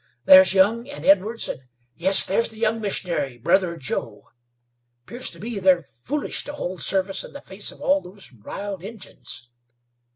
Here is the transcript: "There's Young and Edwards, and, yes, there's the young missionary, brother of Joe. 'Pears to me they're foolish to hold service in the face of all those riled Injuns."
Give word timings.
"There's 0.25 0.55
Young 0.55 0.89
and 0.89 1.05
Edwards, 1.05 1.47
and, 1.47 1.61
yes, 1.95 2.25
there's 2.25 2.49
the 2.49 2.57
young 2.57 2.81
missionary, 2.81 3.37
brother 3.37 3.75
of 3.75 3.81
Joe. 3.81 4.29
'Pears 5.05 5.29
to 5.29 5.39
me 5.39 5.59
they're 5.59 5.83
foolish 5.83 6.43
to 6.45 6.53
hold 6.53 6.81
service 6.81 7.23
in 7.23 7.33
the 7.33 7.39
face 7.41 7.71
of 7.71 7.81
all 7.81 8.01
those 8.01 8.31
riled 8.33 8.81
Injuns." 8.83 9.51